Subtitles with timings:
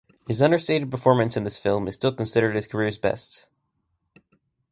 [0.27, 3.47] His understated performance in this film is still considered his career's best.